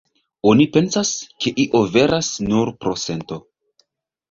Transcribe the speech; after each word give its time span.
Oni 0.51 0.65
pensas, 0.77 1.11
ke 1.45 1.53
io 1.65 1.83
veras, 1.97 2.33
nur 2.49 2.75
pro 2.83 2.97
sento. 3.05 3.41